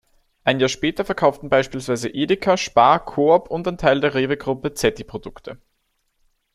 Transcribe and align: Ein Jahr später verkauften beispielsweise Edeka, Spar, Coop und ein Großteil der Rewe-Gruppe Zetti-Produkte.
Ein 0.45 0.59
Jahr 0.59 0.67
später 0.69 1.05
verkauften 1.05 1.47
beispielsweise 1.47 2.09
Edeka, 2.09 2.57
Spar, 2.57 3.05
Coop 3.05 3.51
und 3.51 3.67
ein 3.67 3.75
Großteil 3.77 4.01
der 4.01 4.15
Rewe-Gruppe 4.15 4.73
Zetti-Produkte. 4.73 5.59